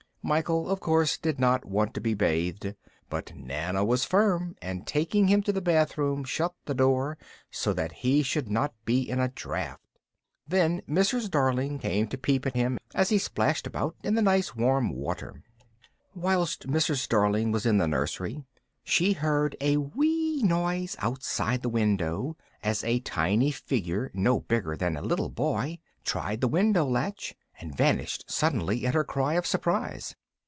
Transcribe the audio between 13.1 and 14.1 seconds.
splashed about